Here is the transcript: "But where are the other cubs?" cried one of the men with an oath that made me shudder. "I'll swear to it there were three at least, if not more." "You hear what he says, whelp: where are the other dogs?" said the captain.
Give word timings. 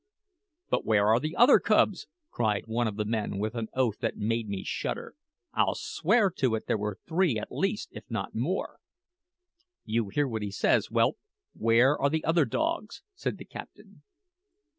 "But 0.71 0.83
where 0.83 1.09
are 1.09 1.19
the 1.19 1.35
other 1.35 1.59
cubs?" 1.59 2.07
cried 2.31 2.63
one 2.65 2.87
of 2.87 2.95
the 2.95 3.05
men 3.05 3.37
with 3.37 3.53
an 3.53 3.67
oath 3.75 3.99
that 3.99 4.17
made 4.17 4.49
me 4.49 4.63
shudder. 4.63 5.13
"I'll 5.53 5.75
swear 5.75 6.31
to 6.39 6.55
it 6.55 6.65
there 6.65 6.75
were 6.75 6.97
three 7.07 7.37
at 7.37 7.51
least, 7.51 7.89
if 7.91 8.09
not 8.09 8.33
more." 8.33 8.79
"You 9.85 10.09
hear 10.09 10.27
what 10.27 10.41
he 10.41 10.49
says, 10.49 10.87
whelp: 10.87 11.19
where 11.53 11.95
are 11.99 12.09
the 12.09 12.25
other 12.25 12.45
dogs?" 12.45 13.03
said 13.13 13.37
the 13.37 13.45
captain. 13.45 14.01